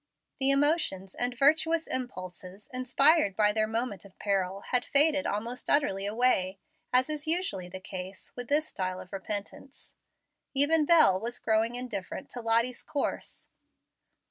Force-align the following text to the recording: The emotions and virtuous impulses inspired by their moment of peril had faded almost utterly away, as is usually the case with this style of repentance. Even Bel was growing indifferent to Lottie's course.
The 0.39 0.49
emotions 0.49 1.13
and 1.13 1.37
virtuous 1.37 1.85
impulses 1.85 2.71
inspired 2.73 3.35
by 3.35 3.53
their 3.53 3.67
moment 3.67 4.03
of 4.03 4.17
peril 4.17 4.61
had 4.71 4.83
faded 4.83 5.27
almost 5.27 5.69
utterly 5.69 6.07
away, 6.07 6.57
as 6.91 7.07
is 7.07 7.27
usually 7.27 7.69
the 7.69 7.79
case 7.79 8.35
with 8.35 8.49
this 8.49 8.67
style 8.67 8.99
of 8.99 9.13
repentance. 9.13 9.93
Even 10.55 10.85
Bel 10.87 11.19
was 11.19 11.37
growing 11.37 11.75
indifferent 11.75 12.31
to 12.31 12.41
Lottie's 12.41 12.81
course. 12.81 13.47